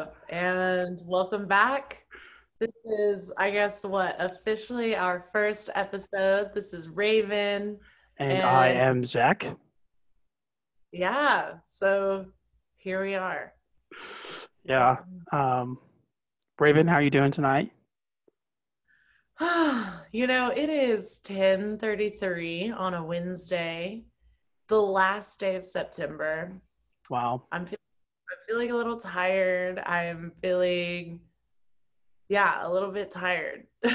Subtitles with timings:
[0.00, 0.16] up?
[0.30, 2.06] And welcome back.
[2.58, 6.52] This is, I guess, what officially our first episode.
[6.54, 7.78] This is Raven.
[8.18, 9.46] And, and I am Zach.
[10.90, 11.52] Yeah.
[11.66, 12.26] So
[12.78, 13.52] here we are.
[14.64, 14.96] Yeah.
[15.32, 15.78] Um,
[16.58, 17.70] Raven, how are you doing tonight?
[20.12, 24.04] you know, it is 10:33 on a Wednesday,
[24.68, 26.58] the last day of September.
[27.10, 27.44] Wow.
[27.52, 27.79] I'm feeling
[28.48, 29.78] feeling a little tired.
[29.80, 31.20] I'm feeling,
[32.28, 33.66] yeah, a little bit tired.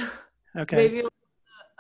[0.58, 0.78] Okay.
[0.78, 1.04] Maybe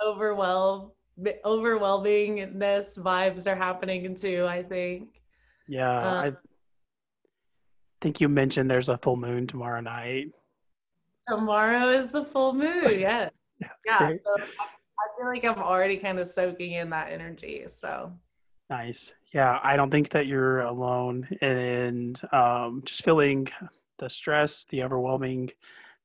[0.05, 4.45] overwhelm, overwhelmingness vibes are happening too.
[4.45, 5.21] I think.
[5.67, 6.37] Yeah, I um,
[8.01, 10.27] think you mentioned there's a full moon tomorrow night.
[11.27, 12.99] Tomorrow is the full moon.
[12.99, 13.29] Yeah.
[13.61, 13.69] yeah.
[13.85, 17.63] yeah so I feel like I'm already kind of soaking in that energy.
[17.67, 18.11] So.
[18.69, 19.13] Nice.
[19.35, 23.49] Yeah, I don't think that you're alone and um, just feeling
[23.99, 25.51] the stress, the overwhelming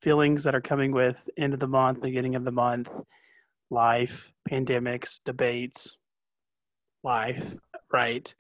[0.02, 2.90] feelings that are coming with end of the month, beginning of the month,
[3.70, 5.96] life, pandemics, debates,
[7.04, 7.54] life,
[7.92, 8.34] right?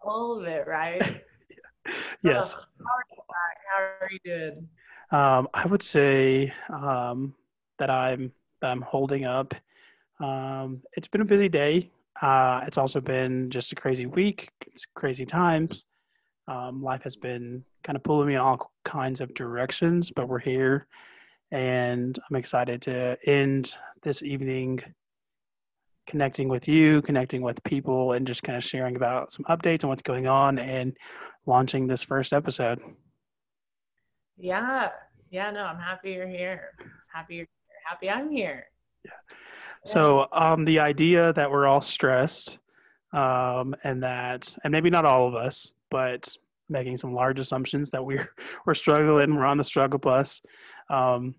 [0.00, 1.02] All, of it, right?
[2.22, 2.52] yes.
[2.52, 3.22] how, are you,
[3.68, 4.68] how are you doing?
[5.10, 7.34] Um, I would say um,
[7.80, 9.54] that I'm that I'm holding up.
[10.20, 11.90] Um, it's been a busy day.
[12.22, 14.48] Uh, it's also been just a crazy week.
[14.68, 15.84] It's crazy times.
[16.46, 20.38] Um, life has been kind of pulling me in all kinds of directions, but we're
[20.38, 20.86] here,
[21.50, 24.80] and I'm excited to end this evening
[26.08, 29.90] connecting with you, connecting with people, and just kind of sharing about some updates on
[29.90, 30.96] what's going on and
[31.46, 32.80] launching this first episode.
[34.36, 34.90] Yeah,
[35.30, 36.70] yeah, no, I'm happy you're here.
[37.12, 37.76] Happy you're here.
[37.84, 38.66] Happy I'm here.
[39.04, 39.10] Yeah.
[39.84, 42.58] So um, the idea that we're all stressed,
[43.12, 46.32] um, and that, and maybe not all of us, but
[46.68, 48.28] making some large assumptions that we're
[48.66, 50.40] we're struggling, we're on the struggle bus.
[50.88, 51.34] Um,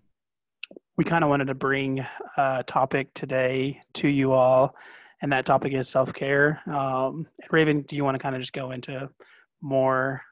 [0.96, 2.04] we kind of wanted to bring
[2.36, 4.76] a topic today to you all,
[5.22, 6.60] and that topic is self care.
[6.70, 9.08] Um, Raven, do you want to kind of just go into
[9.60, 10.22] more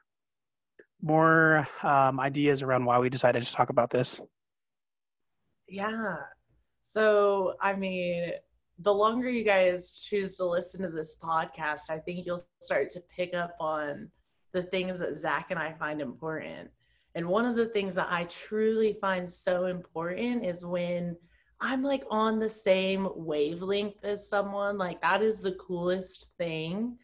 [1.01, 4.21] more um, ideas around why we decided to talk about this?
[5.67, 6.17] Yeah,
[6.83, 8.31] so, I mean,
[8.79, 13.01] the longer you guys choose to listen to this podcast, I think you'll start to
[13.15, 14.11] pick up on
[14.51, 16.69] the things that Zach and I find important.
[17.15, 21.15] And one of the things that I truly find so important is when
[21.61, 26.97] I'm like on the same wavelength as someone, like that is the coolest thing.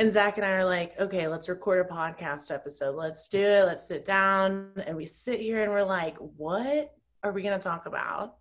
[0.00, 2.96] And Zach and I are like, okay, let's record a podcast episode.
[2.96, 3.66] Let's do it.
[3.66, 4.72] Let's sit down.
[4.84, 8.39] And we sit here and we're like, what are we going to talk about?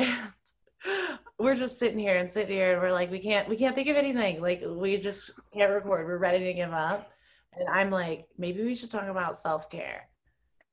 [0.00, 3.74] And we're just sitting here and sitting here and we're like we can't we can't
[3.74, 4.40] think of anything.
[4.40, 6.06] Like we just can't record.
[6.06, 7.10] We're ready to give up.
[7.58, 10.08] And i'm like maybe we should talk about self-care.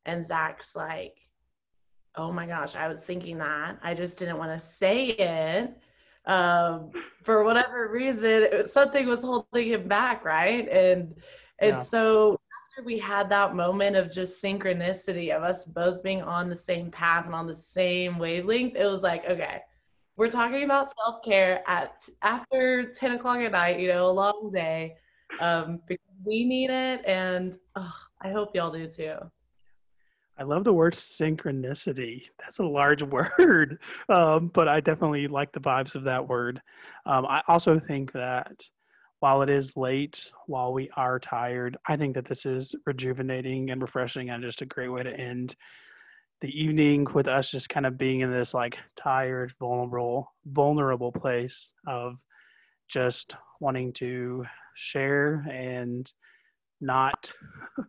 [0.05, 1.17] And zach's like
[2.15, 3.77] oh my gosh i was thinking that.
[3.81, 5.77] I just didn't want to say it
[6.25, 6.91] um,
[7.23, 10.67] for whatever reason something was holding him back right?
[10.69, 11.15] And
[11.59, 11.77] and yeah.
[11.77, 12.39] so
[12.77, 16.91] after we had that moment of just synchronicity of us both being on the same
[16.91, 19.61] path and on the same wavelength, it was like, okay,
[20.15, 24.51] we're talking about self care at after 10 o'clock at night, you know, a long
[24.53, 24.95] day.
[25.41, 29.17] Um, because we need it, and oh, I hope y'all do too.
[30.37, 32.23] I love the word synchronicity.
[32.39, 33.01] That's a large
[33.39, 36.61] word, um, but I definitely like the vibes of that word.
[37.05, 38.63] Um, I also think that
[39.19, 43.81] while it is late, while we are tired, I think that this is rejuvenating and
[43.81, 45.55] refreshing and just a great way to end
[46.41, 51.71] the evening with us just kind of being in this like tired, vulnerable, vulnerable place
[51.87, 52.17] of
[52.87, 54.45] just wanting to
[54.75, 56.11] share and
[56.79, 57.31] not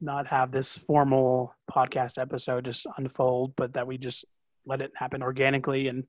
[0.00, 4.24] not have this formal podcast episode just unfold, but that we just
[4.64, 5.88] let it happen organically.
[5.88, 6.04] And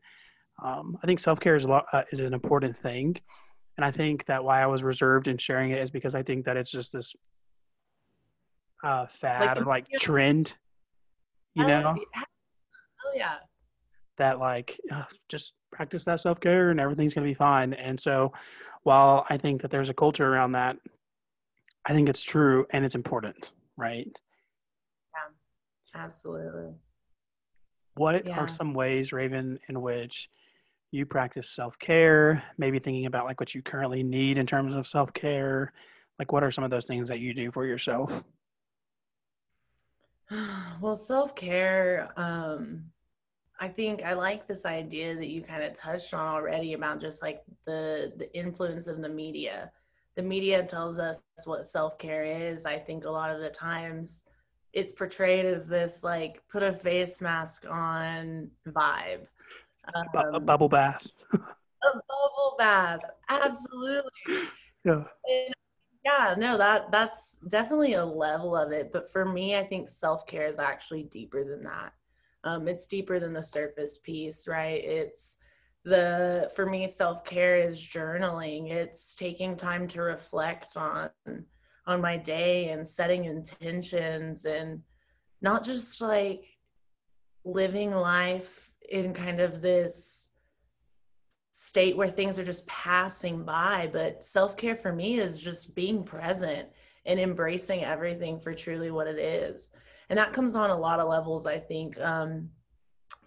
[0.64, 3.18] um, I think self care is a lot, uh, is an important thing
[3.78, 6.46] and I think that why I was reserved in sharing it is because I think
[6.46, 7.16] that it's just this
[8.84, 10.54] uh, fad like, or like trend,
[11.54, 11.96] you oh, know?
[11.96, 13.36] Oh yeah.
[14.18, 17.74] That like uh, just practice that self care and everything's gonna be fine.
[17.74, 18.34] And so,
[18.84, 20.78] while I think that there's a culture around that,
[21.86, 24.10] I think it's true and it's important, right?
[25.14, 26.74] Yeah, absolutely.
[27.96, 28.38] What yeah.
[28.38, 30.30] are some ways, Raven, in which
[30.92, 35.74] you practice self-care maybe thinking about like what you currently need in terms of self-care
[36.20, 38.24] like what are some of those things that you do for yourself?
[40.82, 42.84] Well self-care um
[43.60, 47.24] i think i like this idea that you kind of touched on already about just
[47.24, 49.72] like the the influence of the media.
[50.16, 52.66] The media tells us what self-care is.
[52.66, 54.24] I think a lot of the times
[54.74, 59.28] it's portrayed as this like put a face mask on vibe.
[59.96, 61.06] Um, a bubble bath.
[61.34, 61.40] a
[61.84, 64.12] bubble bath, absolutely.
[64.84, 65.04] Yeah.
[65.30, 65.54] And
[66.06, 68.92] yeah, no, that that's definitely a level of it.
[68.94, 71.94] But for me, I think self care is actually deeper than that.
[72.44, 74.84] Um, it's deeper than the surface piece, right?
[74.84, 75.38] It's
[75.84, 78.72] the for me self care is journaling.
[78.72, 81.10] It's taking time to reflect on
[81.86, 84.82] on my day and setting intentions and
[85.42, 86.46] not just like
[87.46, 90.30] living life in kind of this
[91.52, 96.70] state where things are just passing by but self-care for me is just being present
[97.06, 99.72] and embracing everything for truly what it is.
[100.10, 102.00] And that comes on a lot of levels i think.
[102.00, 102.50] Um,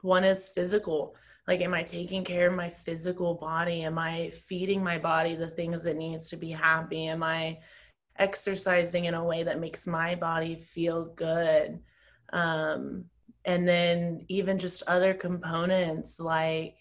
[0.03, 1.15] one is physical.
[1.49, 3.83] Like am i taking care of my physical body?
[3.83, 7.09] Am i feeding my body the things that needs to be happy?
[7.09, 7.59] Am i
[8.21, 11.81] exercising in a way that makes my body feel good.
[12.33, 13.07] Um,
[13.44, 16.76] and then even just other components like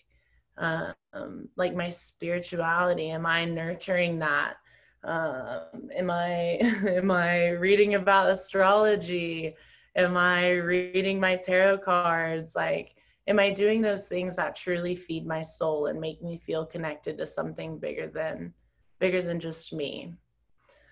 [0.57, 4.55] um, like my spirituality am i nurturing that?
[5.03, 6.57] Um, am i
[6.87, 9.55] am i reading about astrology?
[9.95, 12.55] Am i reading my tarot cards?
[12.55, 12.95] Like
[13.27, 17.17] am i doing those things that truly feed my soul and make me feel connected
[17.17, 18.53] to something bigger than
[18.99, 20.13] bigger than just me?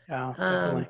[0.09, 0.83] Yeah, definitely.
[0.83, 0.87] Um,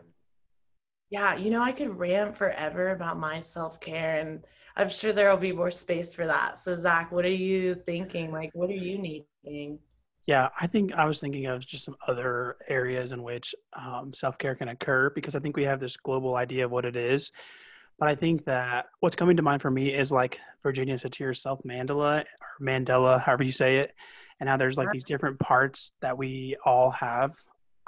[1.09, 4.45] yeah, you know, I could rant forever about my self care, and
[4.77, 6.57] I'm sure there will be more space for that.
[6.59, 8.31] So, Zach, what are you thinking?
[8.31, 9.79] Like, what are you needing?
[10.27, 14.38] Yeah, I think I was thinking of just some other areas in which um, self
[14.38, 17.31] care can occur because I think we have this global idea of what it is.
[17.97, 21.59] But I think that what's coming to mind for me is like Virginia Satir's self
[21.63, 22.25] mandala or
[22.65, 23.95] Mandela, however you say it,
[24.39, 27.31] and how there's like these different parts that we all have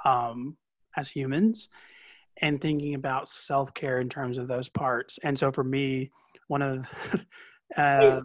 [0.05, 0.57] um,
[0.97, 1.69] as humans
[2.41, 5.19] and thinking about self care in terms of those parts.
[5.23, 6.09] And so for me,
[6.49, 6.89] one of
[7.77, 8.21] uh,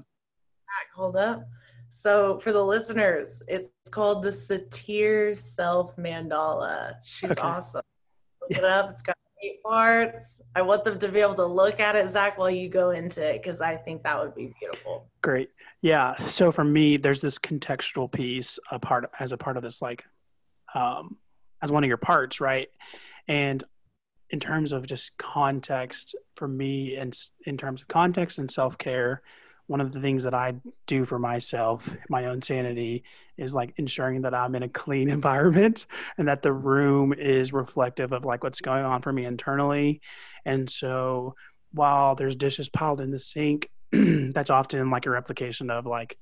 [0.95, 1.47] hold up.
[1.91, 6.95] So for the listeners, it's called the Satir Self Mandala.
[7.05, 7.41] She's okay.
[7.41, 7.83] awesome.
[8.41, 8.59] Look yeah.
[8.59, 8.91] it up.
[8.91, 10.43] It's got eight parts.
[10.57, 13.23] I want them to be able to look at it, Zach, while you go into
[13.23, 15.09] it, because I think that would be beautiful.
[15.23, 15.51] Great.
[15.83, 16.17] Yeah.
[16.17, 20.03] So for me, there's this contextual piece a part as a part of this like
[20.75, 21.17] um,
[21.63, 22.69] as one of your parts, right?
[23.29, 23.63] And
[24.35, 27.17] in terms of just context for me and
[27.47, 29.23] in terms of context and self-care
[29.69, 30.53] one of the things that i
[30.89, 33.05] do for myself my own sanity
[33.37, 35.87] is like ensuring that i'm in a clean environment
[36.19, 40.01] and that the room is reflective of like what's going on for me internally.
[40.45, 41.35] And so
[41.73, 46.19] while there's dishes piled in the sink that's often like a replication of like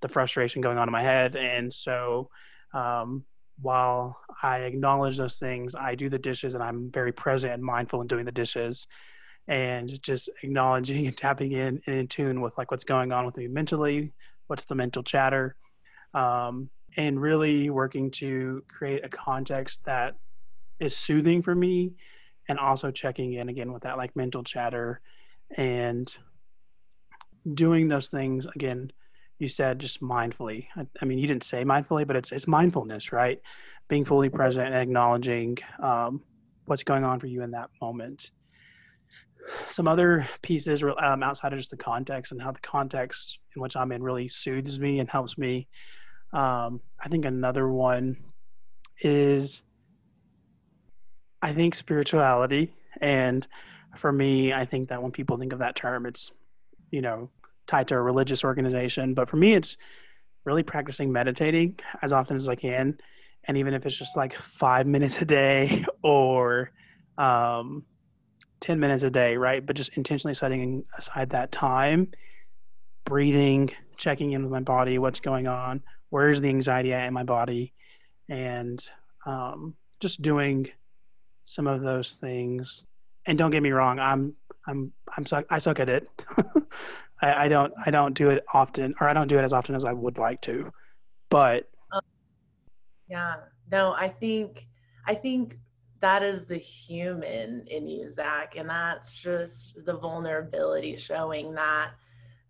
[0.00, 1.36] the frustration going on in my head.
[1.36, 2.28] And so
[2.74, 3.24] um,
[3.60, 8.00] while I acknowledge those things, I do the dishes and I'm very present and mindful
[8.00, 8.86] in doing the dishes
[9.48, 13.36] and just acknowledging and tapping in and in tune with like what's going on with
[13.36, 14.12] me mentally,
[14.46, 15.56] what's the mental chatter,
[16.14, 20.14] um, and really working to create a context that
[20.78, 21.92] is soothing for me
[22.48, 25.00] and also checking in again with that like mental chatter
[25.56, 26.14] and
[27.54, 28.90] doing those things again
[29.42, 30.68] you said just mindfully.
[30.76, 33.40] I, I, mean, you didn't say mindfully, but it's it's mindfulness, right?
[33.88, 36.22] Being fully present and acknowledging um,
[36.66, 38.30] what's going on for you in that moment.
[39.66, 43.74] Some other pieces um, outside of just the context and how the context in which
[43.74, 45.66] I'm in really soothes me and helps me.
[46.32, 48.16] Um, I think another one
[49.00, 49.62] is,
[51.42, 53.44] I think spirituality, and
[53.96, 56.30] for me, I think that when people think of that term, it's
[56.92, 57.28] you know
[57.66, 59.14] tied to a religious organization.
[59.14, 59.76] But for me, it's
[60.44, 62.98] really practicing meditating as often as I can.
[63.44, 66.70] And even if it's just like five minutes a day or
[67.18, 67.84] um,
[68.60, 69.64] 10 minutes a day, right?
[69.64, 72.08] But just intentionally setting aside that time,
[73.04, 77.24] breathing, checking in with my body, what's going on, where's the anxiety at in my
[77.24, 77.72] body,
[78.28, 78.84] and
[79.26, 80.68] um, just doing
[81.46, 82.84] some of those things.
[83.26, 84.34] And don't get me wrong, I'm
[84.66, 86.08] I'm I'm suck I suck at it.
[87.20, 89.74] I, I don't I don't do it often, or I don't do it as often
[89.74, 90.72] as I would like to.
[91.30, 92.02] But um,
[93.08, 93.36] yeah,
[93.70, 94.66] no, I think
[95.06, 95.58] I think
[96.00, 101.90] that is the human in you, Zach, and that's just the vulnerability showing that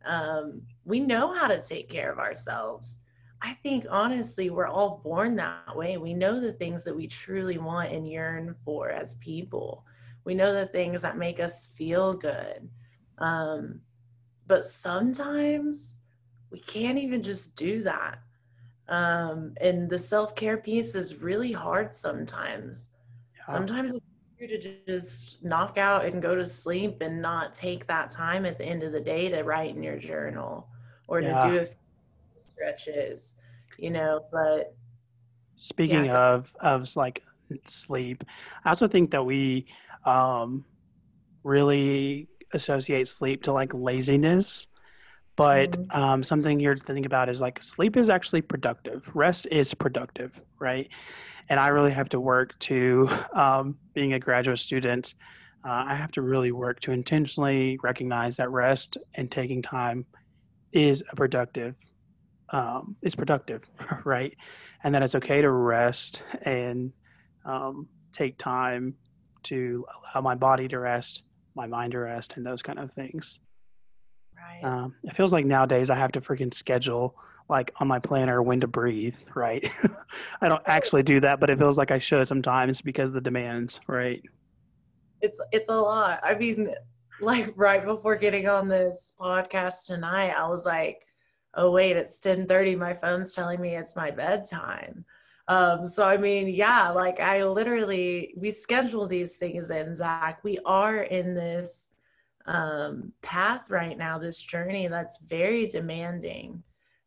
[0.05, 2.99] um, we know how to take care of ourselves.
[3.43, 5.97] I think honestly, we're all born that way.
[5.97, 9.85] We know the things that we truly want and yearn for as people.
[10.25, 12.69] We know the things that make us feel good.
[13.19, 13.81] Um,
[14.47, 15.99] but sometimes
[16.51, 18.19] we can't even just do that
[18.89, 22.91] um, and the self-care piece is really hard sometimes
[23.37, 23.55] yeah.
[23.55, 24.05] sometimes it's
[24.41, 28.59] easier to just knock out and go to sleep and not take that time at
[28.59, 30.69] the end of the day to write in your journal
[31.09, 31.39] or yeah.
[31.39, 31.77] to do a few
[32.51, 33.37] stretches,
[33.79, 34.19] you know.
[34.33, 34.75] But
[35.57, 36.35] speaking yeah.
[36.35, 37.23] of of like
[37.67, 38.25] sleep,
[38.65, 39.67] I also think that we
[40.05, 40.65] um,
[41.45, 44.69] really associate sleep to like laziness.
[45.35, 45.99] But mm-hmm.
[45.99, 49.09] um, something here to think about is like sleep is actually productive.
[49.15, 50.91] Rest is productive, right?
[51.49, 55.15] and I really have to work to um, being a graduate student.
[55.65, 60.07] Uh, I have to really work to intentionally recognize that rest and taking time
[60.73, 61.77] is a productive
[62.51, 63.63] um, is productive,
[64.05, 64.37] right?
[64.85, 66.93] And that it's okay to rest and
[67.45, 68.95] um, take time
[69.45, 73.41] to allow my body to rest, my mind to rest, and those kind of things.
[74.37, 74.65] Right.
[74.65, 77.15] Um, it feels like nowadays I have to freaking schedule
[77.49, 79.71] like on my planner when to breathe, right?
[80.41, 83.81] I don't actually do that, but it feels like I should sometimes because the demands,
[83.87, 84.23] right?
[85.21, 86.21] It's it's a lot.
[86.23, 86.71] I mean,
[87.21, 91.07] like right before getting on this podcast tonight, I was like,
[91.55, 92.77] "Oh wait, it's 10:30.
[92.77, 95.05] My phone's telling me it's my bedtime."
[95.49, 100.43] Um, so I mean, yeah, like I literally we schedule these things in, Zach.
[100.45, 101.91] We are in this
[102.47, 106.63] um path right now, this journey that's very demanding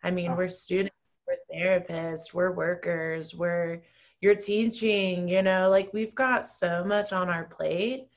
[0.06, 0.96] I mean, we're students,
[1.28, 3.82] we're therapists, we're workers, we're
[4.22, 8.10] you're teaching, you know, like we've got so much on our plate.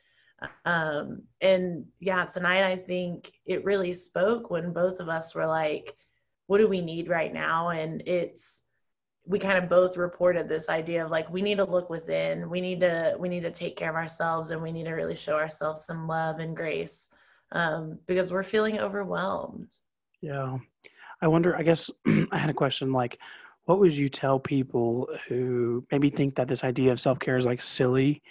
[0.67, 5.97] Um, and yeah, tonight I think it really spoke when both of us were like,
[6.47, 7.71] what do we need right now?
[7.71, 8.65] And it's
[9.29, 12.61] we kind of both reported this idea of like we need to look within we
[12.61, 15.37] need to we need to take care of ourselves and we need to really show
[15.37, 17.11] ourselves some love and grace
[17.53, 19.73] um, because we're feeling overwhelmed
[20.21, 20.57] yeah
[21.21, 21.91] I wonder, I guess
[22.31, 23.19] I had a question like,
[23.65, 27.45] what would you tell people who maybe think that this idea of self care is
[27.45, 28.23] like silly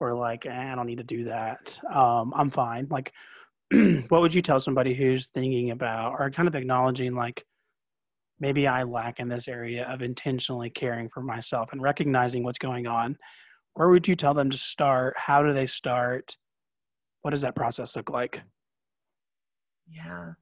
[0.00, 1.78] or like, eh, I don't need to do that?
[1.92, 2.86] Um, I'm fine.
[2.90, 3.12] Like,
[4.08, 7.44] what would you tell somebody who's thinking about or kind of acknowledging like,
[8.40, 12.86] maybe I lack in this area of intentionally caring for myself and recognizing what's going
[12.86, 13.16] on?
[13.74, 15.14] Where would you tell them to start?
[15.16, 16.36] How do they start?
[17.22, 18.40] What does that process look like?
[19.90, 20.32] Yeah.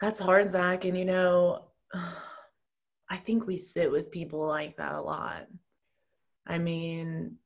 [0.00, 0.84] That's hard, Zach.
[0.84, 1.66] And you know,
[3.10, 5.46] I think we sit with people like that a lot.
[6.46, 7.36] I mean,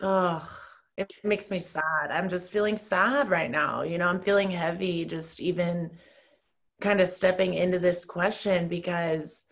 [0.00, 0.48] ugh,
[0.96, 2.10] it makes me sad.
[2.10, 3.82] I'm just feeling sad right now.
[3.82, 5.90] You know, I'm feeling heavy just even
[6.84, 9.46] kind of stepping into this question because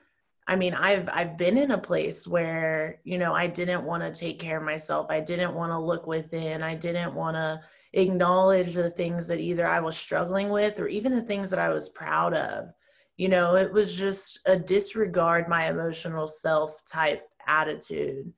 [0.47, 4.13] I mean, I've I've been in a place where, you know, I didn't want to
[4.13, 5.07] take care of myself.
[5.09, 6.63] I didn't want to look within.
[6.63, 7.61] I didn't want to
[7.95, 11.71] acknowledge the things that either I was struggling with or even the things that I
[11.71, 12.71] was proud of.
[13.17, 18.31] You know, it was just a disregard my emotional self type attitude.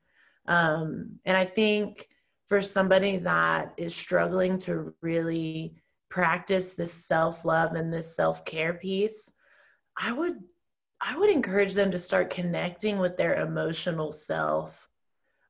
[0.47, 2.07] Um, and I think
[2.47, 5.75] for somebody that is struggling to really
[6.15, 9.31] practice this self love and this self care piece,
[9.97, 10.37] I would
[11.01, 14.89] I would encourage them to start connecting with their emotional self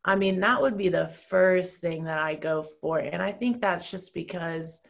[0.07, 2.99] I mean, that would be the first thing that I go for.
[2.99, 4.83] And I think that's just because,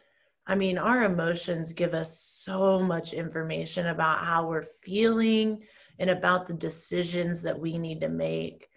[0.46, 5.62] I mean, our emotions give us so much information about how we're feeling
[5.98, 8.68] and about the decisions that we need to make.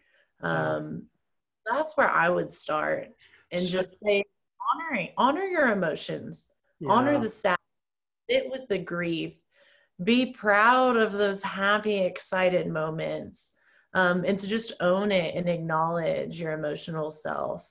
[0.42, 1.08] Um,
[1.70, 3.10] that's where I would start
[3.52, 4.24] and just say,
[4.74, 6.48] honoring, honor your emotions,
[6.80, 6.92] yeah.
[6.92, 7.58] honor the sad,
[8.30, 9.42] sit with the grief,
[10.04, 13.54] be proud of those happy, excited moments
[13.94, 17.68] um, and to just own it and acknowledge your emotional self.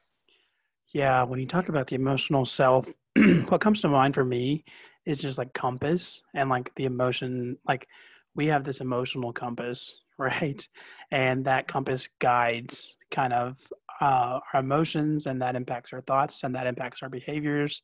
[0.93, 2.89] Yeah, when you talk about the emotional self,
[3.49, 4.65] what comes to mind for me
[5.05, 7.57] is just like compass and like the emotion.
[7.67, 7.87] Like
[8.35, 10.67] we have this emotional compass, right?
[11.11, 13.59] And that compass guides kind of
[14.01, 17.83] uh, our emotions, and that impacts our thoughts, and that impacts our behaviors,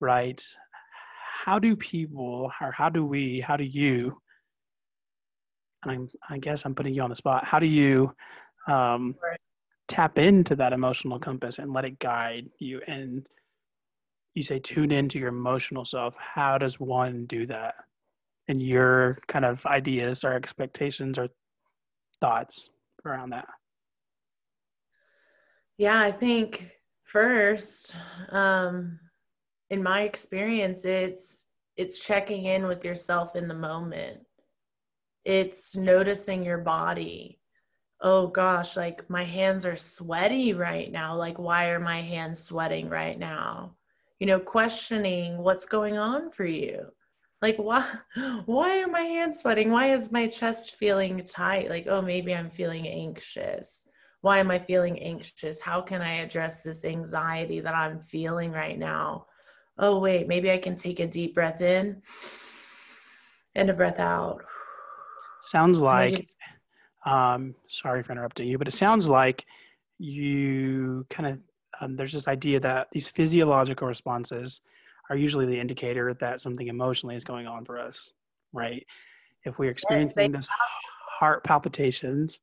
[0.00, 0.42] right?
[1.44, 4.20] How do people, or how do we, how do you
[5.86, 7.44] and I'm, I guess I'm putting you on the spot.
[7.44, 8.12] How do you
[8.68, 9.38] um, right.
[9.88, 12.80] tap into that emotional compass and let it guide you?
[12.86, 13.26] And
[14.34, 16.14] you say tune into your emotional self.
[16.18, 17.74] How does one do that?
[18.48, 21.28] And your kind of ideas or expectations or
[22.20, 22.68] thoughts
[23.04, 23.48] around that?
[25.78, 26.70] Yeah, I think
[27.04, 27.94] first,
[28.30, 28.98] um,
[29.70, 34.20] in my experience, it's it's checking in with yourself in the moment.
[35.24, 37.40] It's noticing your body.
[38.00, 41.16] Oh gosh like my hands are sweaty right now.
[41.16, 43.74] Like why are my hands sweating right now?
[44.20, 46.86] You know questioning what's going on for you.
[47.42, 47.86] Like why
[48.46, 49.70] why are my hands sweating?
[49.70, 51.68] Why is my chest feeling tight?
[51.68, 53.88] Like oh maybe i'm feeling anxious.
[54.22, 55.60] Why am I feeling anxious?
[55.60, 59.26] How can I address this anxiety that I'm feeling right now?
[59.78, 62.02] Oh, wait, maybe I can take a deep breath in
[63.54, 64.44] and a breath out.
[65.42, 66.28] Sounds like,
[67.04, 69.44] um, sorry for interrupting you, but it sounds like
[69.98, 71.40] you kind of,
[71.80, 74.60] um, there's this idea that these physiological responses
[75.10, 78.12] are usually the indicator that something emotionally is going on for us,
[78.52, 78.84] right?
[79.44, 80.48] If we're experiencing yes, this
[81.18, 82.40] heart palpitations,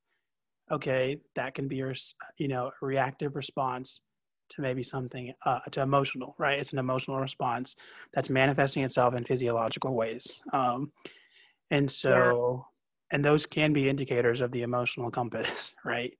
[0.71, 1.93] okay, that can be your,
[2.37, 3.99] you know, reactive response
[4.55, 6.60] to maybe something uh, to emotional, right?
[6.60, 7.75] It's an emotional response
[8.13, 10.91] that's manifesting itself in physiological ways, um,
[11.72, 12.65] and so,
[13.12, 13.15] yeah.
[13.15, 16.13] and those can be indicators of the emotional compass, right?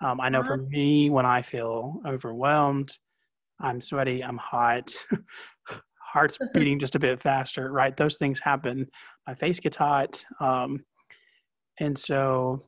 [0.00, 0.48] Um, I know uh-huh.
[0.48, 2.96] for me, when I feel overwhelmed,
[3.60, 4.92] I'm sweaty, I'm hot,
[6.00, 7.96] heart's beating just a bit faster, right?
[7.96, 8.86] Those things happen.
[9.26, 10.84] My face gets hot, um,
[11.80, 12.64] and so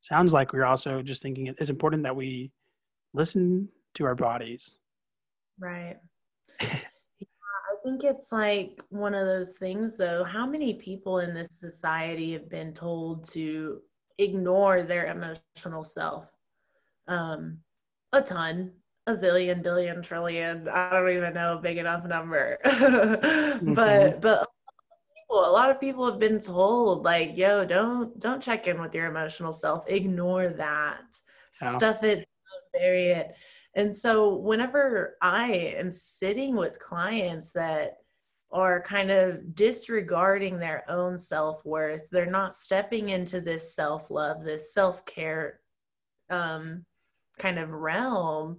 [0.00, 2.50] sounds like we're also just thinking it's important that we
[3.14, 4.78] listen to our bodies.
[5.58, 5.96] Right.
[6.60, 10.24] yeah, I think it's like one of those things, though.
[10.24, 13.80] How many people in this society have been told to
[14.18, 16.30] ignore their emotional self?
[17.08, 17.58] Um,
[18.12, 18.72] a ton,
[19.06, 20.68] a zillion, billion, trillion.
[20.68, 22.58] I don't even know a big enough number.
[22.64, 23.74] mm-hmm.
[23.74, 24.48] But but
[25.16, 28.94] people, a lot of people have been told like, yo, don't don't check in with
[28.94, 29.84] your emotional self.
[29.88, 31.16] Ignore that.
[31.60, 31.76] Yeah.
[31.76, 32.26] Stuff it,
[32.72, 33.34] bury it.
[33.74, 37.98] And so whenever I am sitting with clients that
[38.50, 45.60] are kind of disregarding their own self-worth, they're not stepping into this self-love, this self-care
[46.28, 46.84] um,
[47.38, 48.58] kind of realm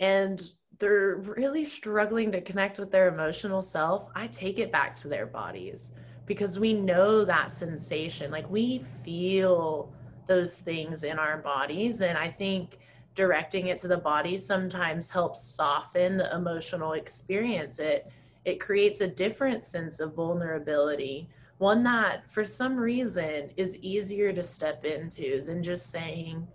[0.00, 0.42] and
[0.78, 5.26] they're really struggling to connect with their emotional self, I take it back to their
[5.26, 5.92] bodies
[6.26, 8.30] because we know that sensation.
[8.30, 9.92] Like we feel
[10.26, 12.02] those things in our bodies.
[12.02, 12.78] And I think
[13.16, 17.80] directing it to the body sometimes helps soften the emotional experience.
[17.80, 18.08] It
[18.44, 24.42] it creates a different sense of vulnerability, one that for some reason is easier to
[24.44, 26.46] step into than just saying,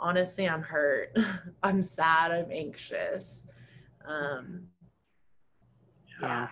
[0.00, 1.16] honestly, I'm hurt,
[1.62, 3.46] I'm sad, I'm anxious.
[4.04, 4.62] Um,
[6.20, 6.48] yeah.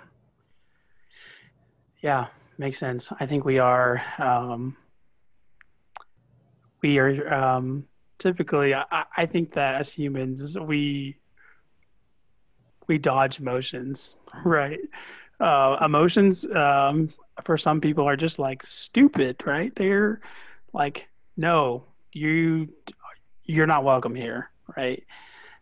[2.00, 2.26] Yeah,
[2.58, 3.10] makes sense.
[3.18, 4.76] I think we are, um,
[6.80, 11.16] we are um, typically, I, I think that as humans, we,
[12.86, 14.80] we dodge emotions, right?
[15.38, 17.12] Uh, emotions um,
[17.44, 19.74] for some people are just like stupid, right?
[19.74, 20.20] They're
[20.72, 22.68] like, no, you,
[23.44, 25.04] you're not welcome here, right?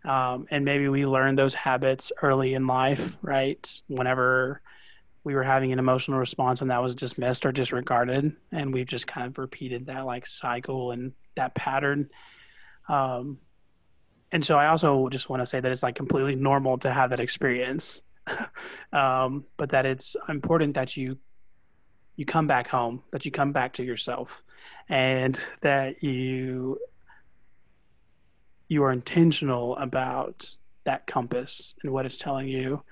[0.04, 3.82] Um, and maybe we learned those habits early in life, right?
[3.88, 4.60] Whenever
[5.24, 9.06] we were having an emotional response and that was dismissed or disregarded, and we've just
[9.06, 12.10] kind of repeated that like cycle and that pattern.
[12.88, 13.38] Um,
[14.33, 17.11] and so I also just want to say that it's like completely normal to have
[17.11, 18.03] that experience,
[18.92, 21.18] um, but that it's important that you
[22.16, 24.42] you come back home, that you come back to yourself,
[24.88, 26.79] and that you
[28.68, 30.51] you are intentional about
[30.85, 32.83] that compass and what it's telling you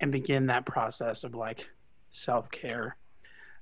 [0.00, 1.66] and begin that process of like
[2.10, 2.96] self-care.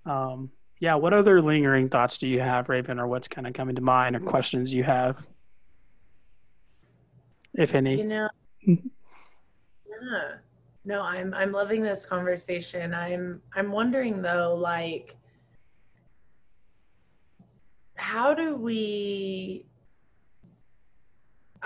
[0.07, 0.51] Um,
[0.85, 3.81] yeah what other lingering thoughts do you have raven or what's kind of coming to
[3.81, 4.27] mind or mm.
[4.27, 5.27] questions you have?
[7.55, 7.97] If any.
[7.97, 8.29] You know
[8.67, 8.77] yeah.
[10.85, 12.93] No i'm i'm loving this conversation.
[12.93, 15.17] I'm i'm wondering though like
[17.95, 19.65] how do we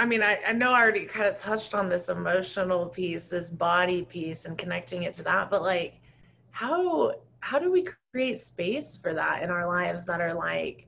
[0.01, 3.51] I mean, I, I know I already kind of touched on this emotional piece, this
[3.51, 6.01] body piece, and connecting it to that, but like,
[6.53, 10.87] how how do we create space for that in our lives that are like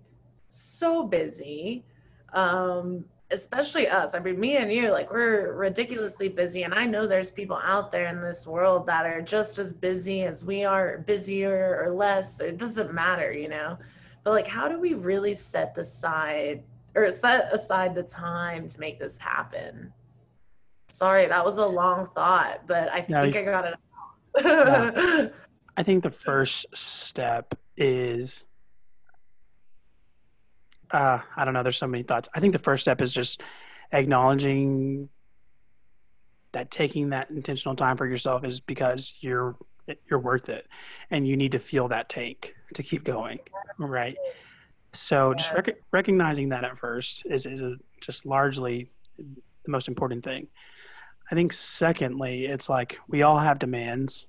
[0.48, 1.84] so busy?
[2.32, 4.14] Um, especially us.
[4.14, 7.92] I mean, me and you, like, we're ridiculously busy, and I know there's people out
[7.92, 12.40] there in this world that are just as busy as we are, busier or less.
[12.40, 13.78] It doesn't matter, you know.
[14.24, 16.62] But like, how do we really set the side
[16.94, 19.92] or set aside the time to make this happen.
[20.88, 23.74] Sorry, that was a long thought, but I think I got it
[24.44, 25.28] yeah.
[25.80, 28.44] I think the first step is
[30.90, 32.28] uh, I don't know, there's so many thoughts.
[32.34, 33.40] I think the first step is just
[33.90, 35.08] acknowledging
[36.52, 39.56] that taking that intentional time for yourself is because you're
[40.10, 40.66] you're worth it
[41.10, 43.38] and you need to feel that take to keep going
[43.78, 44.16] right
[44.92, 48.90] so just rec- recognizing that at first is is a, just largely
[49.64, 50.48] the most important thing.
[51.30, 54.26] I think secondly, it's like we all have demands.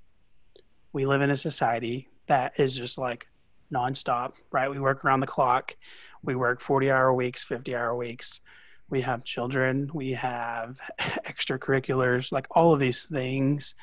[0.93, 3.27] We live in a society that is just like
[3.73, 4.69] nonstop, right?
[4.69, 5.75] We work around the clock.
[6.23, 8.41] We work 40 hour weeks, 50 hour weeks.
[8.89, 9.89] We have children.
[9.93, 13.75] We have extracurriculars, like all of these things.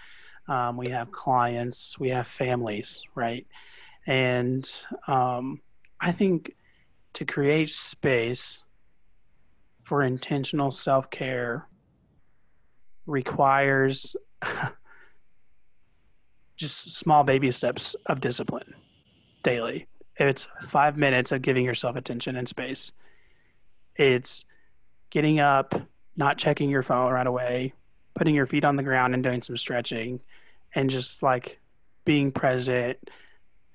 [0.49, 1.99] Um, we have clients.
[1.99, 3.47] We have families, right?
[4.07, 4.71] And
[5.07, 5.61] um,
[6.01, 6.55] I think
[7.15, 8.63] to create space
[9.83, 11.67] for intentional self care
[13.07, 14.15] requires
[16.59, 18.75] just small baby steps of discipline
[19.43, 19.87] daily.
[20.17, 22.93] It's five minutes of giving yourself attention and space.
[23.97, 24.45] It's
[25.11, 25.75] getting up,
[26.17, 27.73] not checking your phone right away,
[28.15, 30.21] putting your feet on the ground and doing some stretching,
[30.75, 31.61] and just like
[32.05, 32.99] being present,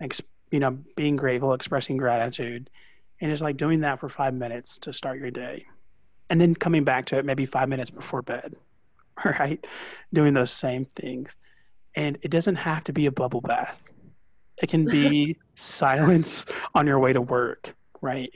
[0.02, 2.70] ex- you know, being grateful, expressing gratitude,
[3.22, 5.66] and just like doing that for five minutes to start your day.
[6.30, 8.56] And then coming back to it maybe five minutes before bed,
[9.26, 9.66] right?
[10.14, 11.34] Doing those same things.
[11.96, 13.84] And it doesn't have to be a bubble bath.
[14.62, 18.32] It can be silence on your way to work, right?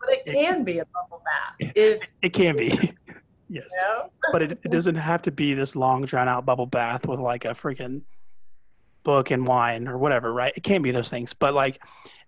[0.00, 1.72] But it can be a bubble bath.
[1.76, 2.68] If it can be.
[3.48, 3.68] yes.
[3.70, 4.10] You know?
[4.32, 7.44] but it, it doesn't have to be this long drawn out bubble bath with like
[7.44, 8.02] a freaking
[9.04, 10.52] book and wine or whatever, right?
[10.56, 11.32] It can't be those things.
[11.32, 11.80] But like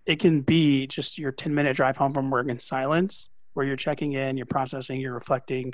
[0.07, 3.77] it can be just your 10 minute drive home from work in silence where you're
[3.77, 5.73] checking in, you're processing, you're reflecting,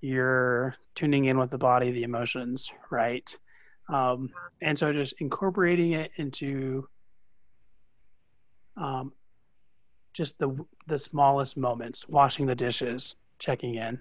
[0.00, 3.36] you're tuning in with the body, the emotions, right?
[3.90, 4.30] Um,
[4.62, 6.88] and so just incorporating it into
[8.76, 9.12] um,
[10.12, 14.00] just the the smallest moments, washing the dishes, checking in.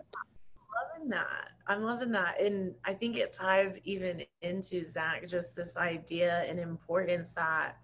[0.93, 1.49] Loving that.
[1.67, 6.59] I'm loving that, and I think it ties even into Zach just this idea and
[6.59, 7.77] importance that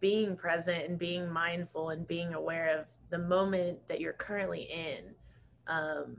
[0.00, 5.14] being present and being mindful and being aware of the moment that you're currently in.
[5.66, 6.16] Um,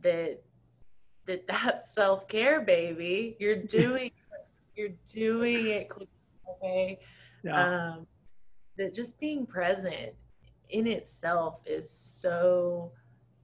[0.00, 0.42] that
[1.26, 3.36] that that's self care, baby.
[3.38, 4.10] You're doing
[4.76, 5.88] you're doing it
[6.56, 6.98] okay.
[7.42, 7.92] Yeah.
[7.94, 8.06] Um,
[8.76, 10.12] that just being present
[10.70, 12.92] in itself is so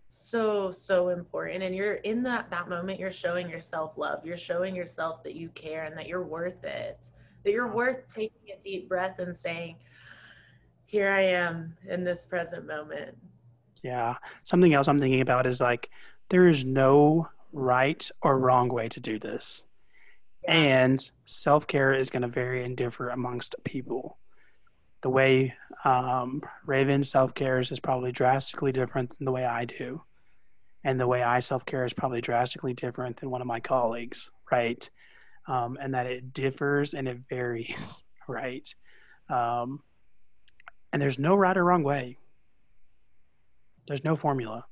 [0.09, 4.75] so so important and you're in that that moment you're showing yourself love you're showing
[4.75, 7.11] yourself that you care and that you're worth it
[7.45, 9.77] that you're worth taking a deep breath and saying
[10.87, 13.17] here i am in this present moment
[13.85, 15.91] yeah something else i'm thinking about is like
[16.29, 19.65] there is no right or wrong way to do this.
[20.45, 20.53] Yeah.
[20.55, 24.19] And self care is going to vary and differ amongst people.
[25.03, 30.03] The way um, Raven self cares is probably drastically different than the way I do.
[30.85, 34.31] And the way I self care is probably drastically different than one of my colleagues,
[34.51, 34.89] right?
[35.47, 38.73] Um, and that it differs and it varies, right?
[39.29, 39.83] Um,
[40.93, 42.17] and there's no right or wrong way,
[43.87, 44.65] there's no formula.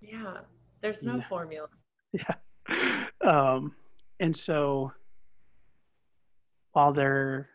[0.00, 0.38] Yeah.
[0.84, 1.28] There's no yeah.
[1.28, 1.68] formula.
[2.12, 3.06] Yeah.
[3.22, 3.74] Um,
[4.20, 4.92] and so
[6.72, 7.48] while there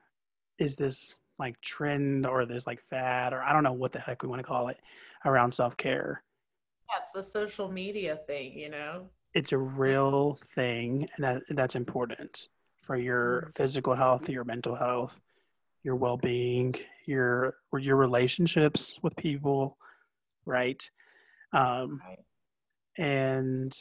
[0.57, 4.21] is this like trend or this like fad or I don't know what the heck
[4.23, 4.77] we want to call it
[5.25, 6.23] around self care.
[6.93, 9.07] That's the social media thing, you know.
[9.33, 12.47] It's a real thing and that that's important
[12.81, 13.49] for your mm-hmm.
[13.55, 15.21] physical health, your mental health,
[15.83, 19.77] your well being, your your relationships with people,
[20.45, 20.89] right?
[21.53, 22.19] Um, right.
[22.99, 23.75] And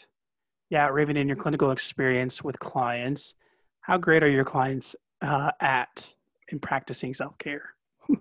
[0.70, 3.34] yeah, Raven, in your clinical experience with clients,
[3.80, 6.14] how great are your clients uh, at
[6.48, 7.74] in practicing self care?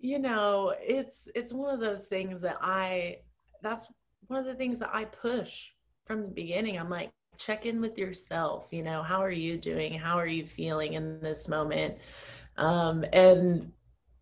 [0.00, 3.18] you know, it's it's one of those things that I
[3.62, 3.86] that's
[4.26, 5.70] one of the things that I push
[6.04, 6.78] from the beginning.
[6.78, 8.68] I'm like, check in with yourself.
[8.72, 9.94] You know, how are you doing?
[9.94, 11.96] How are you feeling in this moment?
[12.56, 13.70] Um, and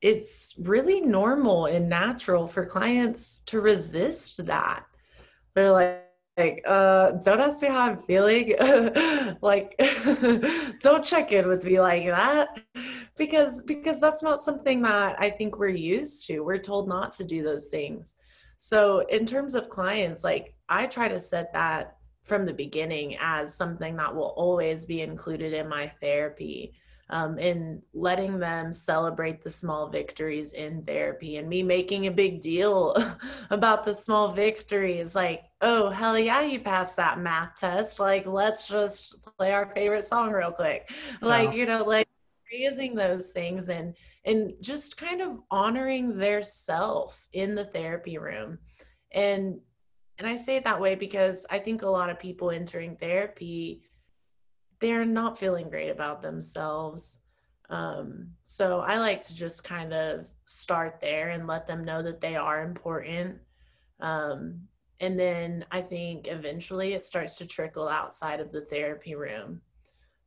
[0.02, 4.84] it's really normal and natural for clients to resist that.
[5.54, 6.04] They're like,
[6.36, 8.54] like uh don't ask me how i'm feeling.
[9.42, 9.74] Like
[10.80, 12.48] don't check in with me like that.
[13.16, 16.40] Because because that's not something that i think we're used to.
[16.40, 18.16] We're told not to do those things.
[18.56, 23.54] So in terms of clients like i try to set that from the beginning as
[23.54, 26.74] something that will always be included in my therapy
[27.10, 32.40] um, and letting them celebrate the small victories in therapy and me making a big
[32.40, 32.96] deal
[33.50, 35.14] about the small victories.
[35.14, 38.00] Like oh hell yeah you passed that math test.
[38.00, 40.90] Like let's just play our favorite song real quick.
[41.20, 42.08] Like you know like
[42.52, 43.94] raising those things and
[44.24, 48.58] and just kind of honoring their self in the therapy room.
[49.12, 49.60] And
[50.20, 53.82] and i say it that way because i think a lot of people entering therapy
[54.80, 57.20] they're not feeling great about themselves.
[57.68, 62.20] Um, so I like to just kind of start there and let them know that
[62.20, 63.38] they are important.
[64.00, 64.62] Um,
[64.98, 69.60] and then I think eventually it starts to trickle outside of the therapy room.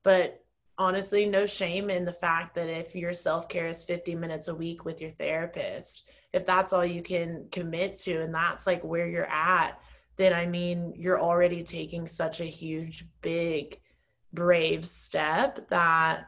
[0.04, 0.44] But
[0.78, 4.86] honestly no shame in the fact that if your self-care is 50 minutes a week
[4.86, 9.30] with your therapist if that's all you can commit to and that's like where you're
[9.30, 9.80] at
[10.18, 13.80] then i mean you're already taking such a huge big
[14.34, 16.28] brave step that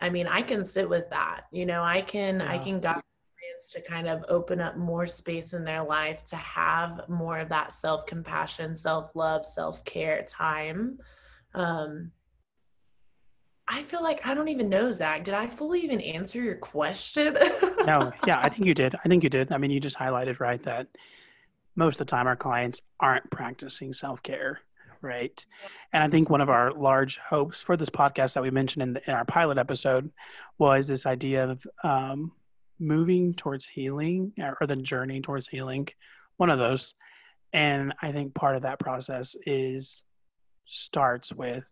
[0.00, 2.52] i mean i can sit with that you know i can yeah.
[2.52, 3.00] i can guide
[3.38, 7.48] clients to kind of open up more space in their life to have more of
[7.48, 10.98] that self-compassion self-love self-care time
[11.54, 12.10] um
[13.68, 15.24] I feel like I don't even know, Zach.
[15.24, 17.34] Did I fully even answer your question?
[17.86, 18.94] no, yeah, I think you did.
[19.02, 19.52] I think you did.
[19.52, 20.88] I mean, you just highlighted right that
[21.76, 24.60] most of the time our clients aren't practicing self care,
[25.02, 25.44] right?
[25.92, 28.92] And I think one of our large hopes for this podcast that we mentioned in,
[28.94, 30.10] the, in our pilot episode
[30.58, 32.32] was this idea of um,
[32.78, 35.88] moving towards healing or the journey towards healing,
[36.36, 36.94] one of those.
[37.52, 40.02] And I think part of that process is
[40.64, 41.64] starts with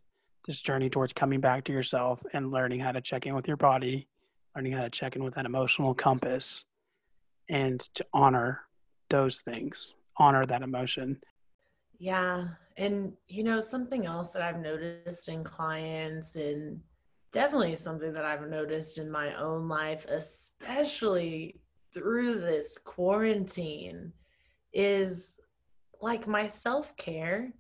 [0.47, 3.57] this journey towards coming back to yourself and learning how to check in with your
[3.57, 4.09] body,
[4.55, 6.65] learning how to check in with that emotional compass,
[7.49, 8.63] and to honor
[9.09, 11.21] those things, honor that emotion.
[11.99, 12.49] Yeah.
[12.81, 16.81] And, you know, something else that I've noticed in clients and
[17.33, 21.61] definitely something that I've noticed in my own life, especially
[21.93, 24.13] through this quarantine,
[24.73, 25.39] is
[26.01, 27.53] like my self care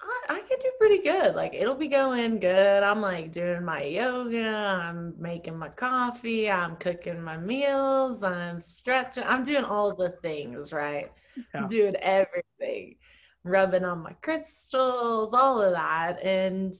[0.00, 1.34] I, I could do pretty good.
[1.34, 2.82] Like it'll be going good.
[2.82, 4.48] I'm like doing my yoga.
[4.48, 6.50] I'm making my coffee.
[6.50, 8.22] I'm cooking my meals.
[8.22, 9.24] I'm stretching.
[9.24, 11.10] I'm doing all the things, right?
[11.54, 11.66] Yeah.
[11.68, 12.96] doing everything,
[13.44, 16.22] rubbing on my crystals, all of that.
[16.24, 16.74] And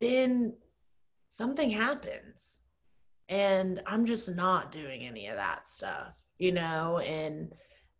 [0.00, 0.54] then
[1.28, 2.60] something happens.
[3.28, 6.98] And I'm just not doing any of that stuff, you know?
[6.98, 7.52] And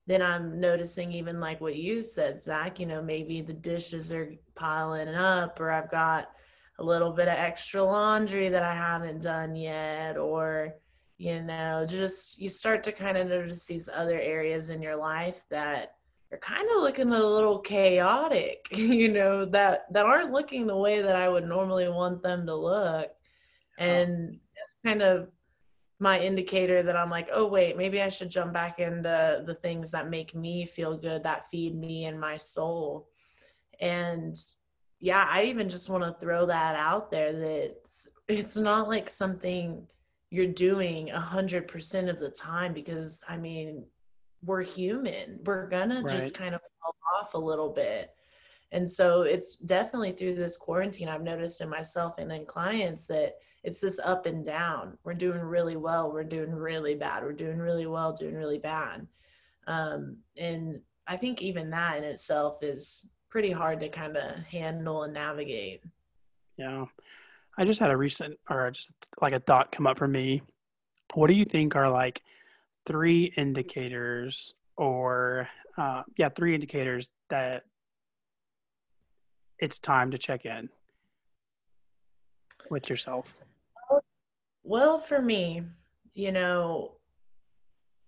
[0.06, 4.32] then I'm noticing even like what you said, Zach, you know, maybe the dishes are
[4.54, 6.30] piling up or I've got
[6.78, 10.74] a little bit of extra laundry that I haven't done yet, or,
[11.18, 15.42] you know, just you start to kind of notice these other areas in your life
[15.50, 15.97] that
[16.32, 21.02] are kind of looking a little chaotic, you know, that that aren't looking the way
[21.02, 23.10] that I would normally want them to look.
[23.78, 24.38] And
[24.84, 25.28] kind of
[26.00, 29.90] my indicator that I'm like, oh, wait, maybe I should jump back into the things
[29.90, 33.08] that make me feel good, that feed me and my soul.
[33.80, 34.36] And
[35.00, 39.08] yeah, I even just want to throw that out there that it's, it's not like
[39.08, 39.86] something
[40.30, 43.84] you're doing a hundred percent of the time because I mean,
[44.44, 45.40] we're human.
[45.44, 46.14] We're gonna right.
[46.14, 48.14] just kind of fall off a little bit.
[48.72, 53.36] And so it's definitely through this quarantine, I've noticed in myself and in clients that
[53.64, 54.98] it's this up and down.
[55.04, 59.06] We're doing really well, we're doing really bad, we're doing really well, doing really bad.
[59.66, 65.04] Um, and I think even that in itself is pretty hard to kind of handle
[65.04, 65.82] and navigate.
[66.56, 66.86] Yeah.
[67.56, 70.42] I just had a recent or just like a thought come up for me.
[71.14, 72.22] What do you think are like
[72.88, 75.46] three indicators or
[75.76, 77.62] uh, yeah, three indicators that
[79.60, 80.68] it's time to check in
[82.70, 83.36] with yourself?
[84.64, 85.62] Well, for me,
[86.14, 86.96] you know,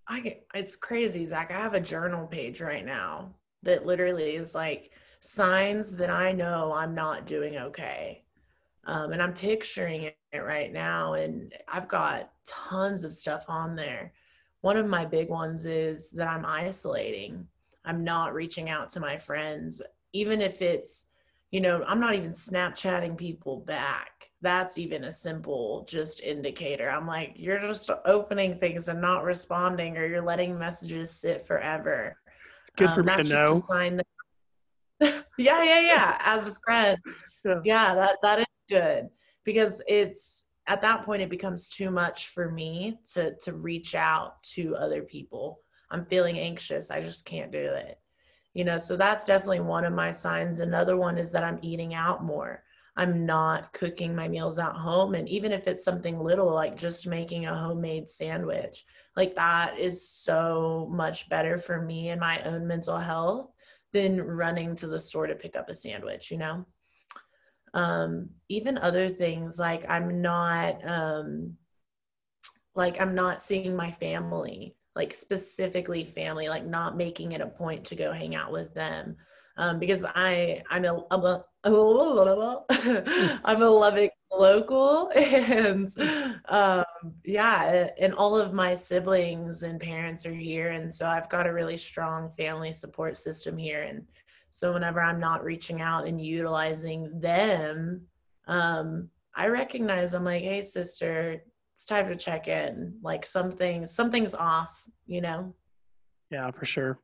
[0.09, 1.53] I it's crazy, Zach.
[1.53, 4.91] I have a journal page right now that literally is like
[5.21, 8.25] signs that I know I'm not doing okay.
[8.87, 14.13] Um, and I'm picturing it right now, and I've got tons of stuff on there.
[14.63, 17.47] One of my big ones is that I'm isolating.
[17.85, 19.81] I'm not reaching out to my friends,
[20.13, 21.07] even if it's,
[21.51, 26.89] you know, I'm not even Snapchatting people back that's even a simple just indicator.
[26.89, 32.17] I'm like, you're just opening things and not responding, or you're letting messages sit forever.
[32.77, 33.63] good um, for me to know.
[33.69, 34.05] That,
[35.39, 36.19] yeah, yeah, yeah.
[36.21, 36.99] As a friend,
[37.45, 37.61] yeah.
[37.65, 39.09] yeah, that that is good
[39.45, 44.41] because it's at that point it becomes too much for me to to reach out
[44.45, 45.59] to other people.
[45.91, 46.93] I'm feeling anxious.
[46.93, 47.99] I just can't do it.
[48.55, 50.61] You know, so that's definitely one of my signs.
[50.61, 52.63] Another one is that I'm eating out more.
[52.97, 55.15] I'm not cooking my meals at home.
[55.15, 58.85] And even if it's something little, like just making a homemade sandwich,
[59.17, 63.51] like that is so much better for me and my own mental health
[63.93, 66.65] than running to the store to pick up a sandwich, you know?
[67.75, 71.57] Um, even other things like I'm not, um,
[72.75, 77.85] like I'm not seeing my family, like specifically family, like not making it a point
[77.87, 79.17] to go hang out with them.
[79.57, 81.45] Um, because I I'm a, I'm a
[83.45, 85.89] I'm a Lubbock local, and
[86.47, 86.85] um,
[87.25, 91.53] yeah, and all of my siblings and parents are here, and so I've got a
[91.53, 94.07] really strong family support system here, and
[94.51, 98.03] so whenever I'm not reaching out and utilizing them,
[98.47, 101.43] um, I recognize I'm like, hey sister,
[101.75, 102.95] it's time to check in.
[103.03, 105.55] Like something something's off, you know?
[106.31, 106.99] Yeah, for sure.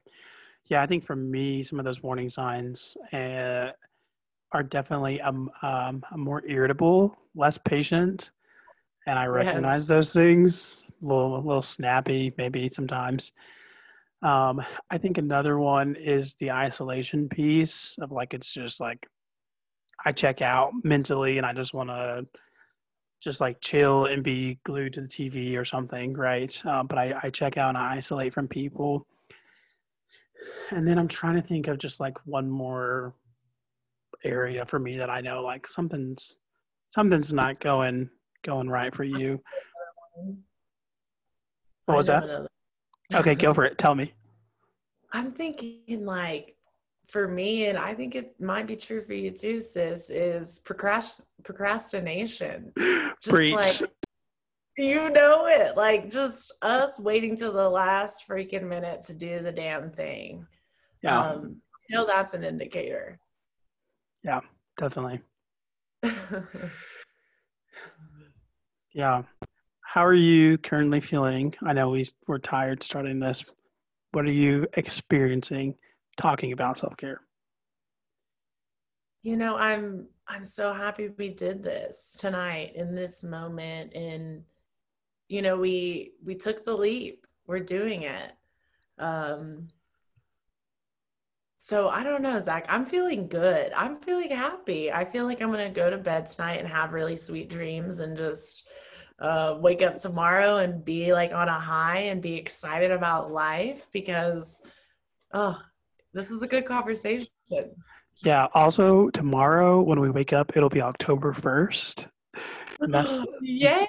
[0.66, 3.70] Yeah, I think for me, some of those warning signs uh,
[4.52, 8.30] are definitely um, um, I'm more irritable, less patient,
[9.06, 9.88] and I recognize yes.
[9.88, 10.84] those things.
[11.02, 13.32] A little, a little snappy, maybe sometimes.
[14.22, 19.06] Um, I think another one is the isolation piece of like it's just like
[20.04, 22.26] I check out mentally and I just want to
[23.20, 26.64] just like chill and be glued to the TV or something, right?
[26.64, 29.06] Um, but I, I check out and I isolate from people.
[30.70, 33.14] And then I'm trying to think of just like one more
[34.24, 36.36] area for me that I know like something's
[36.86, 38.08] something's not going
[38.44, 39.40] going right for you.
[41.86, 42.48] What was that?
[43.14, 43.78] Okay, go for it.
[43.78, 44.12] Tell me.
[45.12, 46.56] I'm thinking like
[47.08, 51.22] for me, and I think it might be true for you too, sis, is procrast-
[51.44, 52.72] procrastination.
[52.76, 53.54] Just Preach.
[53.54, 53.90] like
[54.76, 55.76] you know it.
[55.76, 60.46] Like just us waiting till the last freaking minute to do the damn thing.
[61.02, 61.30] Yeah.
[61.30, 63.18] Um, you know that's an indicator.
[64.22, 64.40] Yeah,
[64.76, 65.22] definitely.
[68.92, 69.22] yeah.
[69.96, 71.54] How are you currently feeling?
[71.64, 73.42] I know we we're tired starting this.
[74.12, 75.74] What are you experiencing
[76.20, 77.22] talking about self-care?
[79.22, 84.42] You know, I'm I'm so happy we did this tonight in this moment and
[85.28, 87.26] you know, we we took the leap.
[87.46, 88.32] We're doing it.
[88.98, 89.68] Um
[91.58, 92.66] so I don't know, Zach.
[92.68, 93.72] I'm feeling good.
[93.74, 94.92] I'm feeling happy.
[94.92, 98.14] I feel like I'm gonna go to bed tonight and have really sweet dreams and
[98.14, 98.68] just
[99.18, 103.86] uh, wake up tomorrow and be like on a high and be excited about life
[103.92, 104.60] because,
[105.32, 105.60] oh,
[106.12, 107.28] this is a good conversation.
[108.24, 108.48] Yeah.
[108.54, 112.08] Also, tomorrow when we wake up, it'll be October first.
[112.80, 113.86] And that's yeah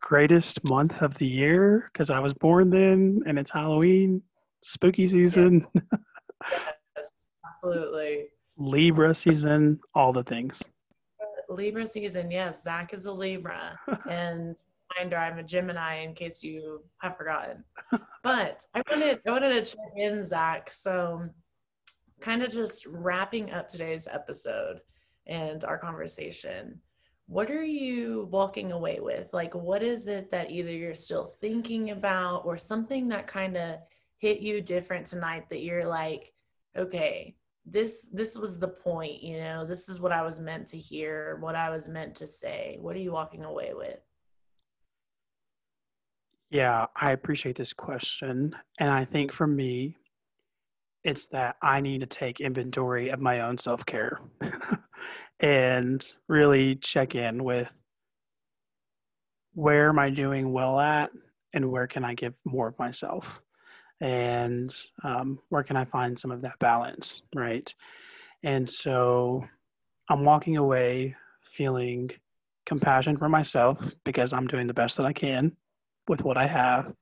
[0.00, 4.22] greatest month of the year because I was born then, and it's Halloween,
[4.62, 5.66] spooky season.
[7.46, 8.26] absolutely.
[8.56, 10.62] Libra season, all the things.
[11.54, 12.62] Libra season, yes.
[12.62, 13.78] Zach is a Libra,
[14.10, 14.56] and
[14.96, 16.02] reminder, I'm a Gemini.
[16.02, 17.64] In case you have forgotten,
[18.22, 20.70] but I wanted I wanted to check in, Zach.
[20.70, 21.28] So,
[22.20, 24.80] kind of just wrapping up today's episode
[25.26, 26.80] and our conversation.
[27.26, 29.32] What are you walking away with?
[29.32, 33.78] Like, what is it that either you're still thinking about, or something that kind of
[34.18, 36.32] hit you different tonight that you're like,
[36.76, 37.34] okay,
[37.66, 41.38] this this was the point you know this is what i was meant to hear
[41.40, 42.76] what i was meant to say.
[42.80, 43.98] What are you walking away with?
[46.50, 48.54] Yeah i appreciate this question.
[48.78, 49.96] And i think for me
[51.04, 54.20] it's that i need to take inventory of my own self-care
[55.40, 57.70] and really check in with
[59.54, 61.10] where am i doing well at
[61.54, 63.42] and where can i give more of myself
[64.00, 67.72] and um, where can I find some of that balance, right?
[68.42, 69.44] And so
[70.08, 72.10] I'm walking away feeling
[72.66, 75.56] compassion for myself because I'm doing the best that I can
[76.08, 76.92] with what I have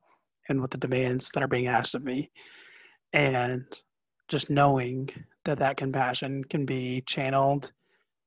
[0.49, 2.31] and with the demands that are being asked of me.
[3.13, 3.65] And
[4.29, 5.11] just knowing
[5.45, 7.73] that that compassion can be channeled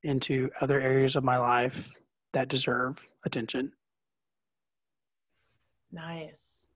[0.04, 1.90] into other areas of my life
[2.34, 3.72] that deserve attention.
[5.92, 6.70] Nice.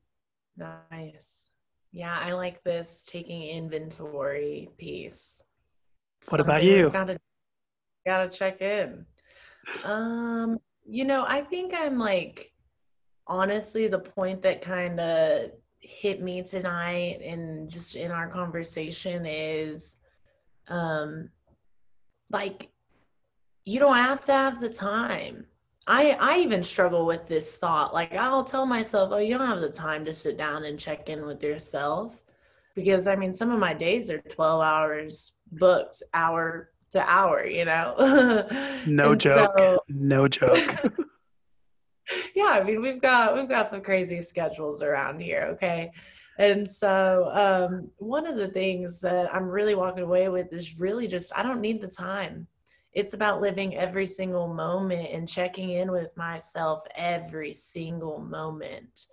[0.57, 1.51] Nice.
[1.91, 5.43] Yeah, I like this taking inventory piece.
[6.29, 6.89] What Something about you?
[6.89, 7.19] Gotta
[8.05, 9.05] gotta check in.
[9.83, 12.51] Um, you know, I think I'm like
[13.27, 19.97] honestly the point that kind of hit me tonight and just in our conversation is
[20.67, 21.29] um
[22.31, 22.69] like
[23.65, 25.45] you don't have to have the time
[25.89, 27.95] I I even struggle with this thought.
[27.95, 31.09] Like I'll tell myself, "Oh, you don't have the time to sit down and check
[31.09, 32.23] in with yourself."
[32.75, 37.65] Because I mean, some of my days are 12 hours booked hour to hour, you
[37.65, 38.45] know.
[38.85, 39.51] no joke.
[39.57, 40.93] So, no joke.
[42.35, 45.91] yeah, I mean, we've got we've got some crazy schedules around here, okay?
[46.37, 51.07] And so, um, one of the things that I'm really walking away with is really
[51.07, 52.47] just I don't need the time
[52.93, 59.07] it's about living every single moment and checking in with myself every single moment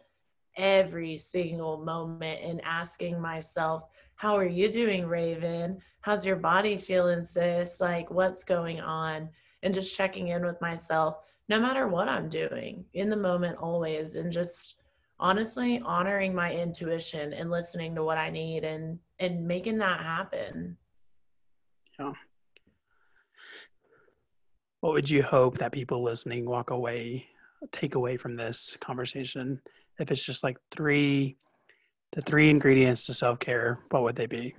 [0.56, 3.84] every single moment and asking myself
[4.16, 5.78] how are you doing raven?
[6.00, 7.82] How's your body feeling sis?
[7.82, 9.28] Like what's going on?
[9.62, 11.18] And just checking in with myself
[11.48, 14.80] no matter what i'm doing in the moment always and just
[15.20, 20.76] honestly honoring my intuition and listening to what i need and and making that happen.
[21.98, 22.12] Yeah
[24.86, 27.26] what would you hope that people listening walk away,
[27.72, 29.60] take away from this conversation?
[29.98, 31.36] If it's just like three,
[32.12, 34.54] the three ingredients to self care, what would they be?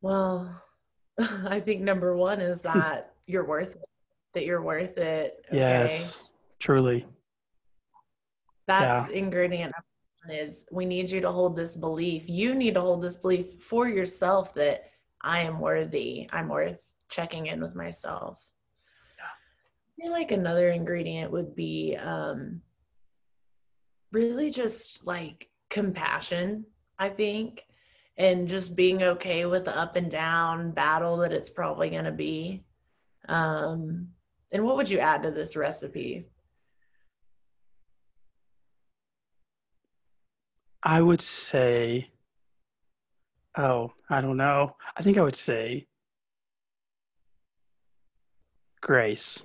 [0.00, 0.60] Well,
[1.20, 3.88] I think number one is that you're worth it,
[4.34, 5.44] that you're worth it.
[5.46, 5.58] Okay?
[5.58, 7.06] Yes, truly.
[8.66, 9.14] That's yeah.
[9.14, 9.72] ingredient
[10.28, 12.28] is we need you to hold this belief.
[12.28, 14.90] You need to hold this belief for yourself that
[15.20, 16.28] I am worthy.
[16.32, 18.50] I'm worth checking in with myself.
[19.20, 22.62] I feel like another ingredient would be um,
[24.10, 26.64] really just like compassion,
[26.98, 27.66] I think,
[28.16, 32.12] and just being okay with the up and down battle that it's probably going to
[32.12, 32.64] be.
[33.28, 34.08] Um,
[34.50, 36.26] and what would you add to this recipe?
[40.82, 42.10] I would say,
[43.56, 44.76] oh, I don't know.
[44.96, 45.86] I think I would say
[48.82, 49.42] grace.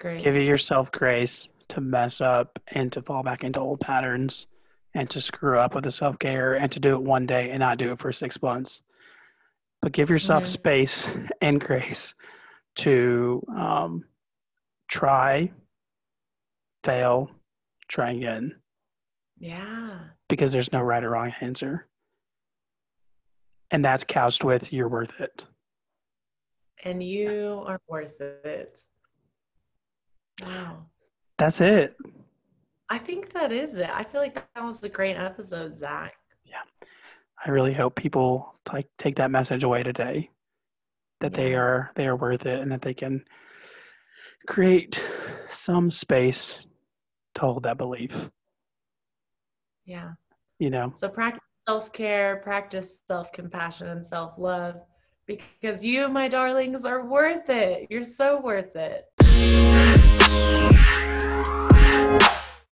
[0.00, 0.24] Grace.
[0.24, 4.48] Give yourself grace to mess up and to fall back into old patterns
[4.94, 7.60] and to screw up with the self care and to do it one day and
[7.60, 8.82] not do it for six months.
[9.82, 10.52] But give yourself mm-hmm.
[10.52, 11.08] space
[11.40, 12.14] and grace
[12.76, 14.04] to um,
[14.88, 15.52] try,
[16.82, 17.30] fail,
[17.88, 18.56] try again.
[19.38, 19.98] Yeah.
[20.28, 21.86] Because there's no right or wrong answer.
[23.70, 25.44] And that's couched with you're worth it.
[26.86, 28.78] And you are worth it.
[30.40, 30.86] Wow.
[31.36, 31.96] That's it.
[32.88, 33.90] I think that is it.
[33.92, 36.14] I feel like that was a great episode, Zach.
[36.44, 36.62] Yeah.
[37.44, 40.30] I really hope people like take that message away today.
[41.20, 41.36] That yeah.
[41.36, 43.24] they are they are worth it and that they can
[44.46, 45.02] create
[45.48, 46.60] some space
[47.34, 48.30] to hold that belief.
[49.86, 50.12] Yeah.
[50.60, 50.92] You know.
[50.94, 54.76] So practice self-care, practice self-compassion and self-love
[55.26, 57.86] because you, my darlings, are worth it.
[57.90, 59.06] You're so worth it.